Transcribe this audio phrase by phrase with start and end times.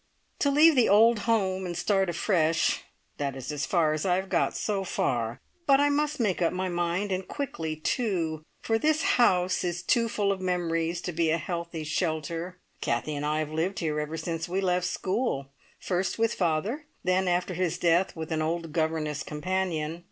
[0.39, 2.81] To leave the old home and start afresh
[3.19, 6.51] that is as far as I have got so far but I must make up
[6.51, 11.29] my mind, and quickly too, for this house is too full of memories to be
[11.29, 12.57] a healthy shelter.
[12.81, 17.27] Kathie and I have lived here ever since we left school, first with father, then
[17.27, 19.99] after his death with an old governess companion.